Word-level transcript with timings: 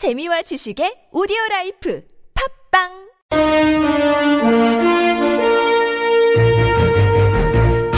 재미와 0.00 0.40
지식의 0.40 1.10
오디오 1.12 1.36
라이프 1.50 2.00
팟빵 2.72 2.88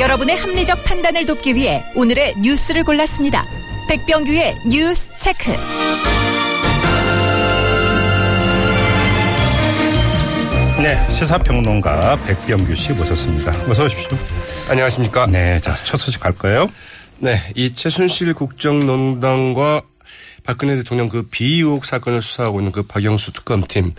여러분의 0.01 0.35
합리적 0.35 0.83
판단을 0.83 1.27
돕기 1.27 1.55
위해 1.55 1.85
오늘의 1.95 2.39
뉴스를 2.43 2.83
골랐습니다. 2.83 3.45
백병규의 3.89 4.63
뉴스 4.69 5.17
체크. 5.21 5.53
네, 10.83 11.09
시사평론가 11.09 12.17
백병규 12.23 12.75
씨 12.75 12.95
모셨습니다. 12.95 13.53
어서 13.71 13.85
오십시오. 13.85 14.19
안녕하십니까. 14.69 15.27
네, 15.27 15.61
자, 15.61 15.77
첫 15.77 15.99
소식 15.99 16.21
갈까요? 16.21 16.67
네, 17.19 17.39
이 17.55 17.73
최순실 17.73 18.35
국정농단과 18.35 19.83
박근혜 20.45 20.77
대통령 20.77 21.09
그 21.09 21.23
비의혹 21.23 21.85
사건을 21.85 22.23
수사하고 22.23 22.61
있는 22.61 22.73
그 22.73 22.83
박영수 22.83 23.33
특검팀. 23.33 23.95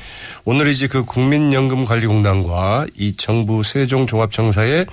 오늘 0.45 0.67
이제 0.67 0.87
그 0.87 1.05
국민연금관리공단과 1.05 2.87
이 2.95 3.15
정부 3.15 3.63
세종종합청사의 3.63 4.85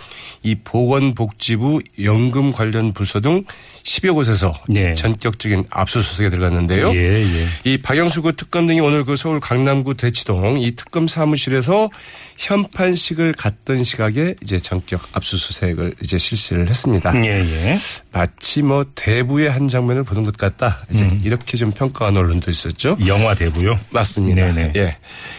이 0.42 0.54
보건복지부 0.54 1.82
연금 2.02 2.52
관련 2.52 2.92
부서 2.92 3.20
등 3.20 3.44
10여 3.82 4.14
곳에서 4.14 4.52
예. 4.74 4.94
전격적인 4.94 5.64
압수수색에 5.70 6.30
들어갔는데요. 6.30 6.92
예, 6.94 7.22
예. 7.22 7.46
이 7.64 7.78
박영수 7.78 8.22
그 8.22 8.36
특검 8.36 8.66
등이 8.66 8.80
오늘 8.80 9.04
그 9.04 9.16
서울 9.16 9.40
강남구 9.40 9.94
대치동 9.94 10.60
이 10.60 10.76
특검 10.76 11.06
사무실에서 11.06 11.88
현판식을 12.36 13.32
갔던 13.34 13.84
시각에 13.84 14.34
이제 14.42 14.58
전격 14.58 15.02
압수수색을 15.12 15.94
이제 16.02 16.18
실시를 16.18 16.68
했습니다. 16.68 17.12
예, 17.24 17.40
예. 17.40 17.78
마치 18.12 18.62
뭐 18.62 18.84
대부의 18.94 19.50
한 19.50 19.68
장면을 19.68 20.04
보는 20.04 20.24
것 20.24 20.36
같다. 20.36 20.84
이제 20.90 21.04
음. 21.04 21.20
이렇게 21.24 21.39
좀 21.44 21.72
평가한 21.72 22.16
언론도 22.16 22.50
있었죠. 22.50 22.96
영화 23.06 23.34
대부요? 23.34 23.78
맞습니다. 23.90 24.52
네네. 24.52 24.72
예. 24.76 24.96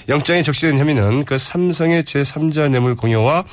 영장에 0.10 0.42
적시된 0.42 0.78
혐의는 0.78 1.26
그 1.26 1.38
삼성의 1.38 2.04
제3자 2.04 2.70
뇌물 2.70 2.96
공여와 2.96 3.46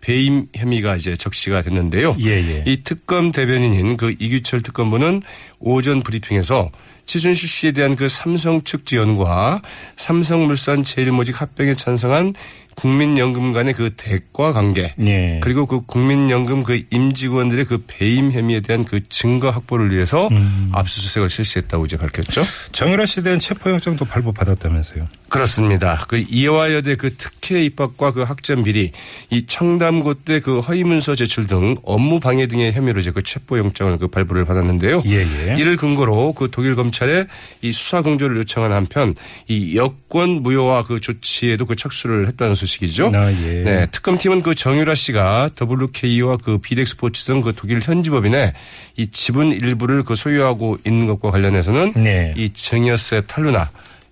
배임 0.00 0.46
혐의가 0.54 0.96
이제 0.96 1.16
적시가 1.16 1.62
됐는데요. 1.62 2.16
예, 2.20 2.30
예. 2.30 2.62
이 2.66 2.82
특검 2.82 3.32
대변인인 3.32 3.96
그 3.96 4.14
이규철 4.18 4.62
특검부는 4.62 5.22
오전 5.58 6.02
브리핑에서 6.02 6.70
최순실 7.06 7.48
씨에 7.48 7.72
대한 7.72 7.96
그 7.96 8.08
삼성 8.08 8.62
측 8.62 8.84
지원과 8.84 9.62
삼성물산 9.96 10.84
제일모직 10.84 11.40
합병에 11.40 11.74
찬성한 11.74 12.34
국민연금 12.76 13.52
간의 13.52 13.74
그 13.74 13.90
대과 13.96 14.52
관계 14.52 14.94
예. 15.04 15.40
그리고 15.42 15.66
그 15.66 15.84
국민연금 15.84 16.62
그 16.62 16.82
임직원들의 16.90 17.64
그 17.66 17.82
배임 17.86 18.30
혐의에 18.32 18.60
대한 18.60 18.84
그 18.84 19.00
증거 19.08 19.50
확보를 19.50 19.92
위해서 19.92 20.28
음. 20.28 20.70
압수수색을 20.72 21.28
실시했다고 21.28 21.86
이제 21.86 21.96
밝혔죠. 21.96 22.42
정유라 22.72 23.06
씨에 23.06 23.22
대한 23.22 23.40
체포영장도 23.40 24.04
발부받았다면서요? 24.04 25.08
그렇습니다. 25.28 26.04
그 26.08 26.24
이화와 26.28 26.72
여대 26.72 26.94
그 26.94 27.16
특혜 27.16 27.64
입학과 27.64 28.12
그 28.12 28.22
학점 28.22 28.62
비리, 28.62 28.92
이 29.30 29.44
청담고 29.46 30.14
때 30.14 30.36
그 30.46 30.60
허위문서 30.60 31.16
제출 31.16 31.46
등 31.46 31.74
업무 31.82 32.20
방해 32.20 32.46
등의 32.46 32.72
혐의로 32.72 33.00
이제 33.00 33.10
그 33.10 33.22
체포영장을 33.22 33.98
그 33.98 34.08
발부를 34.08 34.44
받았는데요. 34.44 35.02
예, 35.06 35.26
예. 35.48 35.56
이를 35.58 35.76
근거로 35.76 36.34
그 36.34 36.50
독일 36.52 36.74
검찰에 36.74 37.26
이 37.62 37.72
수사 37.72 38.02
공조를 38.02 38.36
요청한 38.38 38.72
한편 38.72 39.14
이 39.48 39.76
여권 39.76 40.42
무효화 40.42 40.84
그 40.84 41.00
조치에도 41.00 41.66
그 41.66 41.74
착수를 41.74 42.28
했다는 42.28 42.54
소식 42.54 42.65
이죠. 42.66 43.10
아, 43.14 43.30
예. 43.30 43.62
네, 43.62 43.86
특검팀은 43.90 44.42
그 44.42 44.54
정유라 44.54 44.94
씨가 44.94 45.50
WK와 45.60 46.38
그 46.38 46.58
비덱스포츠 46.58 47.24
등 47.24 47.40
그 47.40 47.52
독일 47.54 47.80
현지 47.80 48.10
법인의 48.10 48.52
이 48.96 49.08
지분 49.08 49.52
일부를 49.52 50.02
그 50.02 50.16
소유하고 50.16 50.78
있는 50.84 51.06
것과 51.06 51.30
관련해서는 51.30 51.92
네. 51.94 52.34
이 52.36 52.50
증여세 52.50 53.22
탈루나 53.26 53.68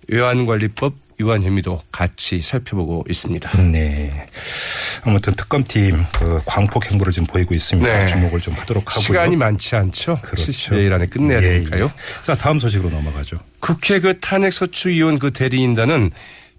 외환관리법 0.07 0.93
위반 1.17 1.43
혐의도 1.43 1.81
같이 1.91 2.41
살펴보고 2.41 3.05
있습니다. 3.09 3.61
네. 3.61 4.27
아무튼 5.03 5.33
특검팀 5.35 6.05
그 6.13 6.41
광폭 6.45 6.91
행보를 6.91 7.13
지금 7.13 7.25
보이고 7.27 7.53
있습니다. 7.53 7.91
네. 7.91 8.05
주목을 8.05 8.39
좀 8.39 8.53
하도록 8.55 8.83
하고요. 8.89 9.03
시간이 9.03 9.35
많지 9.35 9.75
않죠. 9.75 10.19
그렇죠. 10.21 10.51
70여일 10.51 10.93
안에 10.93 11.05
끝내야 11.05 11.41
예, 11.41 11.47
되니까요. 11.47 11.85
예. 11.85 12.23
자, 12.23 12.35
다음 12.35 12.59
소식으로 12.59 12.89
넘어가죠. 12.89 13.37
국회 13.59 13.99
그 13.99 14.19
탄핵 14.19 14.51
소추 14.51 14.89
위원 14.89 15.17
그 15.19 15.31
대리인단은 15.31 16.11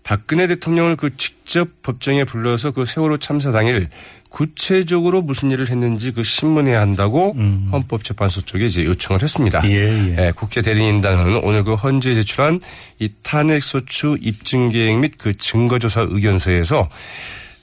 박근혜 0.06 0.46
대통령을 0.46 0.94
그 0.94 1.16
직접 1.16 1.82
법정에 1.82 2.22
불러서 2.22 2.70
그 2.70 2.86
세월호 2.86 3.16
참사 3.16 3.50
당일 3.50 3.88
구체적으로 4.30 5.20
무슨 5.20 5.50
일을 5.50 5.68
했는지 5.68 6.12
그 6.12 6.22
신문해야 6.22 6.80
한다고 6.80 7.34
헌법재판소 7.72 8.42
쪽에 8.42 8.66
이제 8.66 8.84
요청을 8.84 9.20
했습니다. 9.20 9.62
음. 9.62 9.68
예, 9.68 9.74
예. 9.74 10.26
예, 10.26 10.32
국회 10.32 10.62
대리인단은 10.62 11.38
오늘 11.42 11.64
그 11.64 11.74
헌재에 11.74 12.14
제출한 12.14 12.60
이 13.00 13.10
탄핵소추 13.24 14.18
입증 14.20 14.68
계획 14.68 14.96
및 14.96 15.14
그 15.18 15.36
증거조사 15.36 16.06
의견서에서 16.08 16.88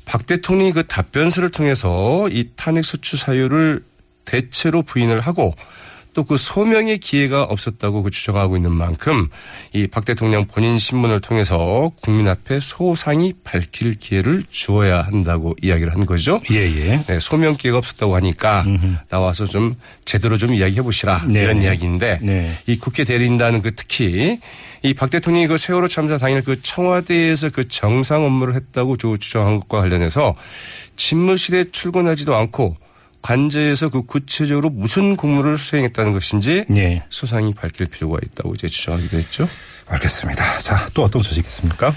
박 0.03 0.25
대통령이 0.25 0.73
그 0.73 0.85
답변서를 0.85 1.49
통해서 1.49 2.27
이 2.29 2.49
탄핵소추 2.57 3.15
사유를 3.15 3.85
대체로 4.25 4.81
부인을 4.83 5.21
하고 5.21 5.55
또 6.13 6.23
그 6.23 6.37
소명의 6.37 6.99
기회가 6.99 7.43
없었다고 7.43 8.03
그 8.03 8.11
주장하고 8.11 8.55
있는 8.55 8.71
만큼 8.71 9.27
이 9.73 9.87
박 9.87 10.05
대통령 10.05 10.45
본인 10.45 10.77
신문을 10.77 11.21
통해서 11.21 11.91
국민 12.01 12.27
앞에 12.27 12.59
소상히 12.59 13.33
밝힐 13.43 13.93
기회를 13.93 14.43
주어야 14.49 15.01
한다고 15.01 15.55
이야기를 15.61 15.93
한 15.93 16.05
거죠. 16.05 16.39
예, 16.51 16.57
예. 16.57 17.03
네, 17.07 17.19
소명 17.19 17.55
기회가 17.57 17.77
없었다고 17.79 18.15
하니까 18.15 18.65
나와서 19.09 19.45
좀 19.45 19.75
제대로 20.05 20.37
좀 20.37 20.53
이야기해 20.53 20.81
보시라 20.81 21.25
네. 21.27 21.41
이런 21.43 21.61
이야기인데 21.61 22.19
네. 22.21 22.51
이 22.67 22.77
국회 22.77 23.03
대리인단은 23.03 23.61
그 23.61 23.73
특히 23.75 24.37
이 24.83 24.93
박 24.93 25.09
대통령이 25.09 25.47
그 25.47 25.57
세월호 25.57 25.87
참사 25.87 26.17
당일 26.17 26.41
그 26.43 26.61
청와대에서 26.61 27.49
그 27.51 27.67
정상 27.69 28.23
업무를 28.25 28.53
했다고 28.55 28.97
주- 28.97 29.17
주장한 29.19 29.59
것과 29.61 29.79
관련해서 29.81 30.35
집무실에 30.95 31.65
출근하지도 31.71 32.35
않고 32.35 32.75
관저에서 33.23 33.89
그 33.89 34.03
구체적으로 34.03 34.69
무슨 34.69 35.15
공무를 35.15 35.57
수행했다는 35.57 36.13
것인지 36.13 36.65
예. 36.75 37.03
소상히 37.09 37.53
밝힐 37.53 37.87
필요가 37.87 38.19
있다고 38.21 38.53
이제 38.53 38.67
주장하기도 38.67 39.17
했죠. 39.17 39.47
알겠습니다. 39.87 40.59
자, 40.59 40.85
또 40.93 41.03
어떤 41.03 41.21
소식 41.21 41.43
있습니까? 41.45 41.95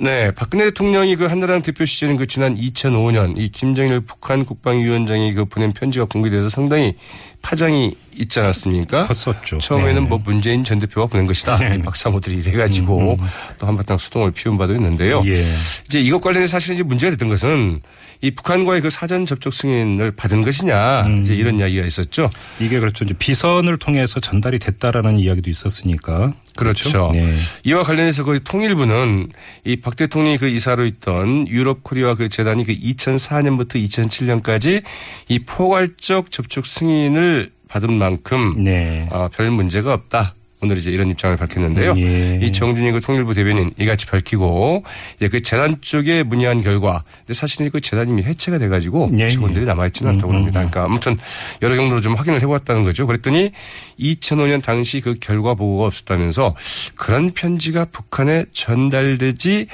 네, 0.00 0.30
박근혜 0.30 0.64
대통령이 0.66 1.16
그 1.16 1.24
한나라당 1.26 1.62
대표 1.62 1.84
시절인 1.84 2.16
그 2.16 2.26
지난 2.26 2.56
2005년 2.56 3.36
이 3.36 3.48
김정일 3.48 4.00
북한 4.00 4.44
국방위원장이 4.44 5.34
그 5.34 5.44
보낸 5.44 5.72
편지가 5.72 6.04
공개돼서 6.04 6.48
상당히 6.48 6.94
파장이 7.42 7.94
있지 8.16 8.40
않았습니까? 8.40 9.06
컸었죠. 9.06 9.58
처음에는 9.58 10.02
네. 10.02 10.08
뭐 10.08 10.18
문재인 10.22 10.64
전 10.64 10.78
대표가 10.78 11.06
보낸 11.06 11.26
것이다. 11.26 11.58
네. 11.58 11.76
이 11.76 11.82
박사모들이 11.82 12.36
이래가지고 12.36 13.18
또 13.58 13.66
한바탕 13.66 13.98
수동을 13.98 14.30
피운 14.32 14.56
바도 14.56 14.74
있는데요. 14.74 15.22
예. 15.26 15.44
이제 15.86 16.00
이것 16.00 16.20
관련해서 16.20 16.52
사실은 16.52 16.76
이제 16.76 16.82
문제가 16.82 17.10
됐던 17.10 17.28
것은 17.28 17.80
이 18.20 18.30
북한과의 18.32 18.80
그 18.80 18.90
사전 18.90 19.26
접촉 19.26 19.52
승인을 19.52 20.12
받은 20.12 20.42
것이냐 20.42 21.06
음. 21.06 21.22
이제 21.22 21.34
이런 21.34 21.58
이야기가 21.58 21.86
있었죠. 21.86 22.30
이게 22.60 22.80
그렇죠. 22.80 23.04
이제 23.04 23.14
비선을 23.14 23.78
통해서 23.78 24.20
전달이 24.20 24.58
됐다라는 24.58 25.18
이야기도 25.18 25.50
있었으니까. 25.50 26.32
그렇죠. 26.58 27.10
네. 27.12 27.32
이와 27.64 27.82
관련해서 27.82 28.24
그 28.24 28.42
통일부는 28.42 29.30
이 29.64 29.76
박 29.80 29.96
대통령이 29.96 30.38
그 30.38 30.48
이사로 30.48 30.84
있던 30.86 31.48
유럽 31.48 31.82
코리아 31.84 32.14
그 32.14 32.28
재단이 32.28 32.64
그 32.64 32.72
2004년부터 32.74 33.76
2007년까지 33.76 34.82
이 35.28 35.38
포괄적 35.40 36.30
접촉 36.30 36.66
승인을 36.66 37.52
받은 37.68 37.92
만큼 37.92 38.54
네. 38.64 39.08
아, 39.10 39.28
별 39.32 39.50
문제가 39.50 39.94
없다. 39.94 40.34
오늘 40.60 40.76
이제 40.76 40.90
이런 40.90 41.08
입장을 41.10 41.36
밝혔는데요. 41.36 41.94
예. 41.98 42.40
이 42.42 42.50
정준희 42.50 42.90
그 42.92 43.00
통일부 43.00 43.34
대변인 43.34 43.70
이같이 43.78 44.06
밝히고 44.06 44.82
이제 45.16 45.28
그 45.28 45.40
재단 45.40 45.76
쪽에 45.80 46.22
문의한 46.24 46.62
결과 46.62 47.04
근데 47.18 47.34
사실은 47.34 47.70
그 47.70 47.80
재단이 47.80 48.10
이미 48.10 48.22
해체가 48.22 48.58
돼가지고 48.58 49.12
예, 49.18 49.28
직원들이 49.28 49.62
예. 49.62 49.66
남아있지는 49.66 50.12
않다고 50.12 50.32
합니다. 50.32 50.58
그러니까 50.60 50.84
아무튼 50.84 51.16
여러 51.62 51.76
경로로 51.76 52.00
좀 52.00 52.14
확인을 52.14 52.40
해보았다는 52.42 52.84
거죠. 52.84 53.06
그랬더니 53.06 53.52
2005년 54.00 54.62
당시 54.62 55.00
그 55.00 55.14
결과 55.20 55.54
보고가 55.54 55.86
없었다면서 55.86 56.56
그런 56.96 57.30
편지가 57.30 57.86
북한에 57.86 58.44
전달되지 58.52 59.66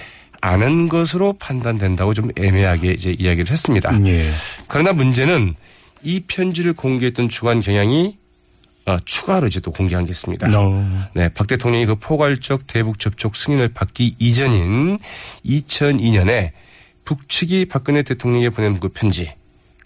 않은 0.42 0.90
것으로 0.90 1.32
판단된다고 1.34 2.12
좀 2.12 2.30
애매하게 2.36 2.92
이제 2.92 3.16
이야기를 3.18 3.50
했습니다. 3.50 3.98
예. 4.06 4.22
그러나 4.68 4.92
문제는 4.92 5.54
이 6.02 6.20
편지를 6.26 6.74
공개했던 6.74 7.30
주간 7.30 7.60
경향이 7.60 8.18
어, 8.86 8.98
추가로 9.04 9.46
이제 9.46 9.60
또 9.60 9.70
공개한 9.70 10.04
게 10.04 10.10
있습니다. 10.10 10.46
No. 10.48 10.84
네, 11.14 11.30
박 11.30 11.46
대통령이 11.46 11.86
그 11.86 11.94
포괄적 11.94 12.66
대북 12.66 12.98
접촉 12.98 13.34
승인을 13.34 13.68
받기 13.68 14.16
이전인 14.18 14.98
2002년에 15.44 16.50
북측이 17.04 17.66
박근혜 17.66 18.02
대통령에게 18.02 18.50
보낸 18.50 18.78
그 18.78 18.88
편지 18.88 19.32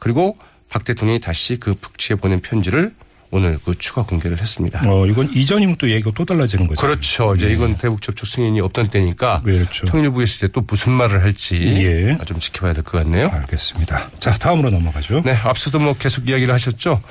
그리고 0.01 0.37
박 0.69 0.85
대통령이 0.85 1.21
다시 1.21 1.59
그 1.59 1.75
북측에 1.75 2.17
보낸 2.17 2.41
편지를 2.41 2.95
오늘 3.31 3.59
그 3.63 3.77
추가 3.79 4.03
공개를 4.03 4.41
했습니다. 4.41 4.83
어, 4.87 5.07
이건 5.07 5.31
이전이면 5.33 5.77
또 5.77 5.91
얘기가 5.91 6.11
또 6.15 6.25
달라지는 6.25 6.67
거죠. 6.67 6.81
그렇죠. 6.81 7.35
이제 7.35 7.49
예. 7.49 7.53
이건 7.53 7.77
대북 7.77 8.01
접촉 8.01 8.27
승인이 8.27 8.59
없던 8.61 8.89
때니까 8.89 9.43
그렇죠. 9.43 9.85
통일부에서 9.87 10.37
이제 10.37 10.49
또 10.49 10.63
무슨 10.67 10.93
말을 10.93 11.23
할지 11.23 11.57
예. 11.57 12.17
좀 12.25 12.39
지켜봐야 12.41 12.73
될 12.73 12.85
것 12.85 12.99
같네요. 13.03 13.29
알겠습니다. 13.29 14.11
자, 14.19 14.33
다음으로 14.39 14.71
넘어가죠. 14.71 15.21
네, 15.25 15.33
앞서도 15.33 15.79
뭐 15.79 15.93
계속 15.95 16.29
이야기를 16.29 16.55
하셨죠. 16.55 17.03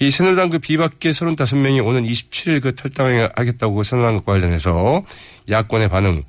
이 0.00 0.10
새누리당 0.10 0.48
그 0.48 0.58
비박계 0.58 1.10
35명이 1.10 1.84
오는 1.84 2.04
27일 2.04 2.62
그 2.62 2.74
탈당하겠다고 2.74 3.82
선언한 3.82 4.16
것과 4.18 4.32
관련해서 4.32 5.02
야권의 5.50 5.88
반응. 5.88 6.22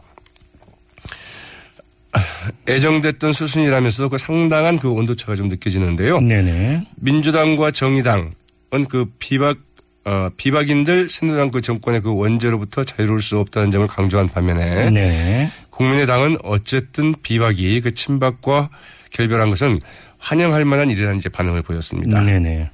애정됐던 2.68 3.34
수순이라면서도 3.34 4.10
그 4.10 4.18
상당한 4.18 4.78
그 4.80 4.90
온도차가 4.90 5.36
좀 5.36 5.50
느껴지는데요. 5.50 6.20
네네. 6.20 6.88
민주당과 6.96 7.72
정의당은 7.72 8.32
그 8.90 9.06
비박 9.20 9.58
어, 10.06 10.30
비박인들 10.38 11.10
새누리당 11.10 11.52
그 11.52 11.60
정권의 11.60 12.02
그 12.02 12.16
원죄로부터 12.16 12.86
자유로울 12.86 13.22
수 13.22 13.40
없다는 13.40 13.72
점을 13.72 13.86
강조한 13.88 14.30
반면에 14.30 14.90
네. 14.90 15.52
국민의당은 15.70 16.38
어쨌든 16.44 17.14
비박이 17.22 17.82
그 17.82 17.94
친박과 17.94 18.70
결별한 19.12 19.50
것은 19.50 19.80
환영할 20.18 20.64
만한 20.64 20.90
일이라는 20.90 21.18
이제 21.18 21.28
반응을 21.28 21.62
보였습니다. 21.62 22.22
네네. 22.22 22.70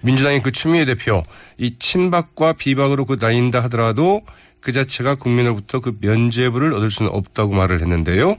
민주당의 0.00 0.42
그 0.42 0.52
추미애 0.52 0.86
대표 0.86 1.22
이 1.58 1.72
친박과 1.78 2.54
비박으로 2.54 3.04
그 3.04 3.18
나뉜다 3.20 3.62
하더라도 3.64 4.22
그 4.60 4.72
자체가 4.72 5.16
국민으로부터 5.16 5.80
그 5.80 5.98
면죄부를 6.00 6.72
얻을 6.72 6.90
수는 6.90 7.10
없다고 7.12 7.52
말을 7.52 7.80
했는데요. 7.80 8.36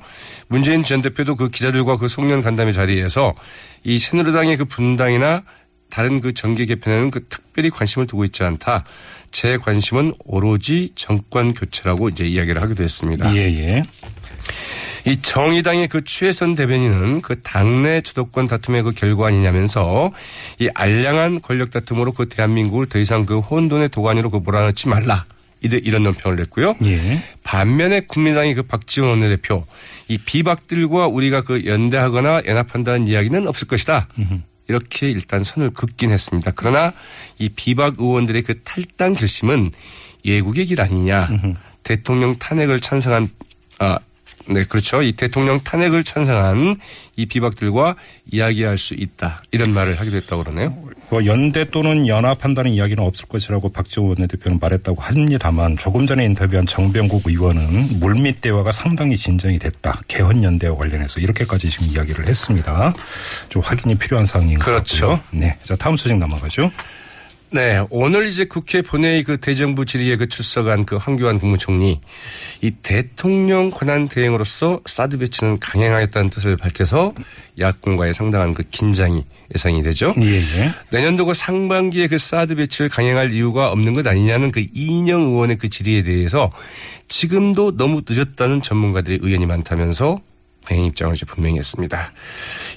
문재인 0.48 0.84
전 0.84 1.02
대표도 1.02 1.36
그 1.36 1.50
기자들과 1.50 1.98
그 1.98 2.08
송년 2.08 2.42
간담회 2.42 2.72
자리에서 2.72 3.36
이 3.84 4.00
새누리당의 4.00 4.58
그 4.58 4.66
분당이나 4.66 5.44
다른 5.94 6.22
그 6.22 6.34
정계 6.34 6.66
개편에는 6.66 7.12
그 7.12 7.28
특별히 7.28 7.70
관심을 7.70 8.08
두고 8.08 8.26
있지 8.26 8.44
않다. 8.44 8.84
제 9.30 9.58
관심은 9.58 10.16
오로지 10.26 10.90
정권 10.96 11.54
교체라고 11.54 12.10
이제 12.10 12.26
이야기를 12.26 12.64
하기도 12.64 12.82
했습니다. 12.84 13.36
예, 13.36 13.42
예. 13.42 13.84
이 15.06 15.22
정의당의 15.22 15.90
그 15.90 16.04
최선 16.04 16.56
대변인은 16.56 17.22
그 17.22 17.42
당내 17.42 18.02
주도권 18.02 18.48
다툼의 18.48 18.82
그 18.82 18.92
결과 18.94 19.28
아니냐면서 19.28 20.12
이 20.58 20.68
알량한 20.74 21.42
권력 21.42 21.70
다툼으로 21.70 22.14
그 22.14 22.28
대한민국을 22.28 22.88
더 22.88 22.98
이상 22.98 23.28
그 23.28 23.38
혼돈의 23.38 23.90
도가니로 23.90 24.32
그 24.32 24.38
몰아넣지 24.38 24.88
말라. 24.88 25.26
이런 25.62 26.02
논평을 26.02 26.38
냈고요. 26.38 26.76
예. 26.86 27.22
반면에 27.44 28.02
국민당의 28.02 28.56
그 28.56 28.64
박지원 28.64 29.12
원내대표 29.12 29.68
이 30.08 30.18
비박들과 30.18 31.06
우리가 31.06 31.44
그 31.44 31.66
연대하거나 31.68 32.42
연합한다는 32.48 33.08
이야기는 33.08 33.48
없을 33.48 33.68
것이다. 33.68 34.08
이렇게 34.68 35.10
일단 35.10 35.44
선을 35.44 35.72
긋긴 35.72 36.12
했습니다. 36.12 36.52
그러나 36.56 36.94
이 37.38 37.50
비박 37.50 37.96
의원들의 38.00 38.42
그 38.44 38.62
탈당 38.64 39.14
결심은 39.14 39.72
예국의 40.26 40.66
길 40.66 40.82
아니냐. 40.82 41.30
대통령 41.84 42.38
탄핵을 42.38 42.80
찬성한 42.80 43.30
아 43.80 44.00
네, 44.48 44.64
그렇죠. 44.64 45.02
이 45.02 45.14
대통령 45.14 45.60
탄핵을 45.62 46.04
찬성한 46.04 46.76
이 47.16 47.26
비박들과 47.26 47.96
이야기할 48.32 48.78
수 48.78 48.94
있다. 48.94 49.44
이런 49.52 49.74
말을 49.74 50.00
하기도 50.00 50.18
했다고 50.18 50.44
그러네요. 50.44 50.78
뭐 51.14 51.28
연대 51.28 51.64
또는 51.70 52.08
연합한다는 52.08 52.72
이야기는 52.72 53.04
없을 53.04 53.28
것이라고 53.28 53.70
박지원 53.70 54.10
원내대표는 54.10 54.58
말했다고 54.60 55.00
합니다만 55.00 55.78
조금 55.78 56.08
전에 56.08 56.26
인터뷰한 56.26 56.66
정병국 56.66 57.28
의원은 57.28 58.00
물밑 58.00 58.42
대화가 58.42 58.72
상당히 58.72 59.16
진전이 59.16 59.60
됐다. 59.60 60.02
개헌 60.08 60.44
연대와 60.44 60.76
관련해서 60.76 61.20
이렇게까지 61.20 61.70
지금 61.70 61.86
이야기를 61.86 62.28
했습니다. 62.28 62.96
좀 63.50 63.62
확인이 63.62 63.94
필요한 63.94 64.26
사항인 64.26 64.58
것 64.58 64.66
그렇죠. 64.66 65.10
같고요. 65.10 65.40
네. 65.40 65.56
자, 65.62 65.76
다음 65.76 65.96
소식 65.96 66.18
넘어가죠. 66.18 66.72
네, 67.54 67.86
오늘 67.92 68.26
이제 68.26 68.46
국회 68.46 68.82
본회의 68.82 69.24
그 69.24 69.38
대정부 69.38 69.86
질의에 69.86 70.16
그 70.16 70.28
출석한 70.28 70.86
그 70.86 70.96
황교안 70.96 71.40
국무총리 71.40 72.02
이 72.62 72.72
대통령 72.82 73.70
권한 73.70 74.08
대행으로서 74.08 74.82
사드 74.88 75.20
배치는 75.20 75.60
강행하겠다는 75.60 76.32
뜻을 76.32 76.58
밝혀서 76.58 77.14
야권과의 77.60 78.16
상당한 78.16 78.56
그 78.56 78.64
긴장이 78.72 79.24
예상이 79.54 79.84
되죠. 79.84 80.16
예, 80.20 80.38
예. 80.38 80.72
내년도 80.90 81.28
그 81.28 81.36
상반기에 81.36 82.08
그 82.08 82.18
사드 82.18 82.56
배치를 82.56 82.90
강행할 82.90 83.32
이유가 83.32 83.70
없는 83.72 83.94
것 83.94 84.08
아니냐는 84.08 84.52
그 84.52 84.66
이인영 84.74 85.22
의원의 85.22 85.58
그 85.58 85.70
질의에 85.70 86.02
대해서 86.02 86.52
지금도 87.08 87.78
너무 87.78 88.02
늦었다는 88.10 88.64
전문가들의 88.64 89.20
의견이 89.22 89.46
많다면서 89.46 90.20
강행 90.66 90.86
입장을 90.86 91.16
이제 91.16 91.26
분명히 91.26 91.58
했습니다. 91.58 92.14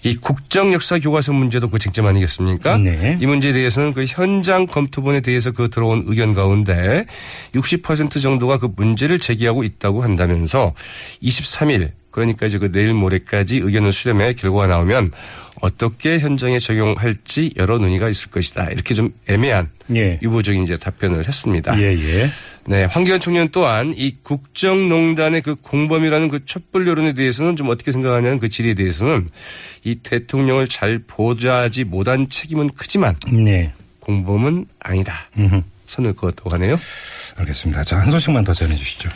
이 0.02 0.16
국정 0.16 0.72
역사 0.72 0.98
교과서 0.98 1.32
문제도 1.32 1.68
그 1.68 1.78
쟁점 1.78 2.06
아니겠습니까? 2.06 2.78
네. 2.78 3.18
이 3.20 3.26
문제에 3.26 3.52
대해서는 3.52 3.92
그 3.92 4.04
현장 4.06 4.66
검토본에 4.66 5.20
대해서 5.20 5.52
그 5.52 5.70
들어온 5.70 6.04
의견 6.06 6.34
가운데 6.34 7.06
60% 7.52 8.20
정도가 8.20 8.58
그 8.58 8.68
문제를 8.74 9.18
제기하고 9.18 9.64
있다고 9.64 10.02
한다면서 10.02 10.74
23일 11.22 11.92
그러니까 12.16 12.46
이제 12.46 12.56
그 12.56 12.72
내일 12.72 12.94
모레까지 12.94 13.56
의견을 13.56 13.92
수렴해 13.92 14.32
결과가 14.32 14.66
나오면 14.68 15.12
어떻게 15.60 16.18
현장에 16.18 16.58
적용할지 16.58 17.52
여러 17.58 17.76
논의가 17.76 18.08
있을 18.08 18.30
것이다. 18.30 18.70
이렇게 18.70 18.94
좀 18.94 19.12
애매한 19.28 19.68
예. 19.94 20.18
유보적인 20.22 20.62
이제 20.62 20.78
답변을 20.78 21.26
했습니다. 21.28 21.78
예, 21.78 21.92
예. 21.92 22.26
네, 22.68 22.84
황교안 22.84 23.20
총리는 23.20 23.48
또한 23.52 23.94
이 23.96 24.16
국정농단의 24.22 25.42
그 25.42 25.54
공범이라는 25.54 26.28
그 26.28 26.44
촛불 26.44 26.86
여론에 26.86 27.12
대해서는 27.14 27.56
좀 27.56 27.68
어떻게 27.68 27.92
생각하냐는 27.92 28.38
그 28.38 28.48
질의에 28.48 28.74
대해서는 28.74 29.28
이 29.84 29.96
대통령을 29.96 30.66
잘 30.68 30.98
보좌하지 31.06 31.84
못한 31.84 32.28
책임은 32.28 32.70
크지만 32.70 33.14
네. 33.32 33.72
공범은 34.00 34.66
아니다. 34.80 35.28
음흠. 35.38 35.62
선을 35.86 36.14
그었다고 36.14 36.50
하네요. 36.54 36.76
알겠습니다. 37.36 37.84
자, 37.84 37.98
한 37.98 38.10
소식만 38.10 38.44
더 38.44 38.52
전해 38.52 38.74
주시죠. 38.74 39.08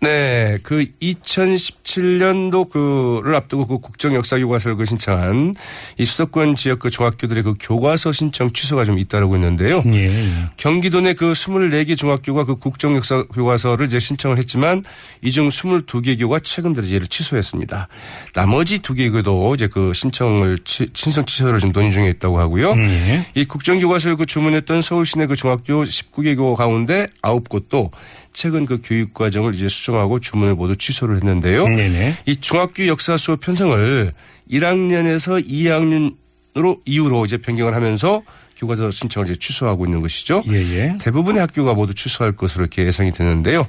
네, 0.00 0.58
그 0.62 0.86
2017년도 1.02 2.68
그를 2.70 3.34
앞두고 3.34 3.66
그 3.66 3.78
국정 3.78 4.14
역사 4.14 4.38
교과서를 4.38 4.76
그 4.76 4.84
신청한 4.84 5.54
이 5.98 6.04
수도권 6.04 6.54
지역 6.54 6.78
그 6.78 6.88
중학교들의 6.90 7.42
그 7.42 7.54
교과서 7.60 8.12
신청 8.12 8.52
취소가 8.52 8.84
좀 8.84 8.98
잇따르고 8.98 9.34
있는데요. 9.36 9.82
예, 9.86 10.06
예. 10.06 10.28
경기도 10.56 11.00
내 11.00 11.14
그 11.14 11.32
24개 11.32 11.96
중학교가 11.96 12.44
그 12.44 12.54
국정 12.56 12.94
역사 12.94 13.24
교과서를 13.24 13.86
이제 13.86 13.98
신청을 13.98 14.38
했지만 14.38 14.82
이 15.22 15.32
중 15.32 15.48
22개 15.48 16.16
교가 16.20 16.38
최근 16.44 16.72
들어 16.74 16.86
이를 16.86 17.08
취소했습니다. 17.08 17.88
나머지 18.34 18.78
두개 18.78 19.10
교도 19.10 19.54
이제 19.56 19.66
그 19.66 19.92
신청을 19.94 20.58
치- 20.64 20.88
신청 20.94 21.24
취소를 21.24 21.58
좀 21.58 21.72
논의 21.72 21.90
중에 21.90 22.08
있다고 22.10 22.38
하고요. 22.38 22.74
예. 22.76 23.26
이 23.34 23.44
국정 23.46 23.80
교과서를 23.80 24.16
그 24.16 24.26
주문했던 24.26 24.80
서울시내 24.80 25.26
그 25.26 25.34
중학교 25.34 25.82
19개 25.82 26.36
교 26.36 26.54
가운데 26.54 27.08
9곳도 27.22 27.90
최근 28.38 28.66
그 28.66 28.78
교육 28.80 29.14
과정을 29.14 29.52
이제 29.52 29.66
수정하고 29.66 30.20
주문을 30.20 30.54
모두 30.54 30.76
취소를 30.76 31.16
했는데요. 31.16 31.66
네네. 31.66 32.18
이 32.26 32.36
중학교 32.36 32.86
역사 32.86 33.16
수업 33.16 33.40
편성을 33.40 34.12
1학년에서 34.48 35.44
2학년 35.44 36.14
으로 36.56 36.80
이후로 36.86 37.24
이제 37.24 37.36
변경을 37.36 37.74
하면서 37.74 38.22
교과서 38.58 38.90
신청을 38.90 39.30
이제 39.30 39.38
취소하고 39.38 39.86
있는 39.86 40.00
것이죠. 40.00 40.42
예, 40.48 40.54
예. 40.54 40.96
대부분의 41.00 41.40
학교가 41.40 41.74
모두 41.74 41.94
취소할 41.94 42.32
것으로 42.32 42.64
이렇게 42.64 42.84
예상이 42.84 43.12
되는데요. 43.12 43.66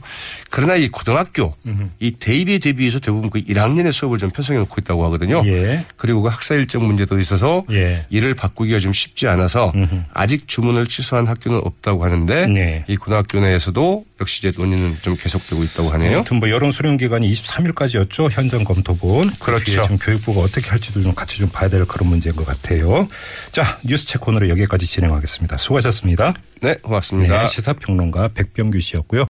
그러나 0.50 0.75
이 0.75 0.89
고등학교 0.89 1.53
이 2.00 2.12
대입에 2.12 2.59
대비해서 2.59 2.99
대부분 2.99 3.30
그 3.30 3.40
1학년의 3.42 3.92
수업을 3.92 4.18
좀 4.18 4.30
편성해 4.30 4.59
놓고 4.59 4.75
있다고 4.81 5.06
하거든요. 5.06 5.44
예. 5.45 5.85
그리고 5.95 6.21
그 6.21 6.30
학사 6.30 6.56
일정 6.56 6.85
문제도 6.85 7.18
있어서 7.19 7.63
예. 7.71 8.06
이를 8.09 8.33
바꾸기가 8.33 8.80
좀 8.80 8.94
쉽지 8.94 9.28
않아서 9.28 9.71
아직 10.13 10.47
주문을 10.47 10.87
취소한 10.87 11.28
학교는 11.28 11.61
없다고 11.63 12.04
하는데 12.04 12.47
네. 12.47 12.85
이 12.87 12.95
고등학교 12.95 13.40
내에서도 13.40 14.06
역시 14.21 14.40
이제 14.40 14.52
논의는 14.57 14.97
좀 15.02 15.16
계속되고 15.16 15.63
있다고 15.63 15.90
하네요. 15.92 16.18
아무튼 16.18 16.37
뭐 16.37 16.49
여론 16.49 16.71
수렴 16.71 16.97
기간이 16.97 17.31
23일까지였죠. 17.31 18.30
현장 18.31 18.63
검토본. 18.63 19.30
그 19.31 19.37
그렇죠. 19.40 19.66
뒤에 19.66 19.81
지금 19.83 19.97
교육부가 19.97 20.42
어떻게 20.42 20.69
할지도 20.69 21.02
좀 21.02 21.13
같이 21.13 21.37
좀 21.37 21.47
봐야 21.49 21.69
될 21.69 21.85
그런 21.85 22.09
문제인 22.09 22.35
것 22.35 22.45
같아요. 22.45 23.07
자, 23.52 23.80
뉴스 23.85 24.06
체크 24.06 24.30
오늘은 24.30 24.49
여기까지 24.49 24.79
진행하겠습니다. 24.88 25.57
수고하셨습니다. 25.57 26.33
네, 26.62 26.76
고맙습니다. 26.76 27.42
네, 27.42 27.48
시사평론가 27.48 28.30
백병규 28.30 28.80
씨였고요. 28.80 29.28